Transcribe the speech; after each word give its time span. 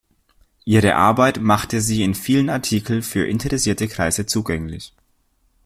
Ihre 0.65 0.95
Arbeit 0.95 1.39
machte 1.41 1.79
sie 1.79 2.01
in 2.03 2.15
vielen 2.15 2.49
Artikeln 2.49 3.03
für 3.03 3.27
interessierte 3.27 3.87
Kreise 3.87 4.25
zugänglich. 4.25 4.95